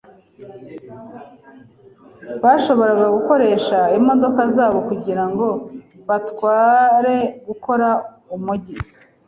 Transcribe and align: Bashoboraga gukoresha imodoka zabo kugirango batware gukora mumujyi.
Bashoboraga 2.43 3.07
gukoresha 3.15 3.77
imodoka 3.97 4.41
zabo 4.55 4.77
kugirango 4.89 5.47
batware 6.07 7.15
gukora 7.47 7.87
mumujyi. 8.27 8.75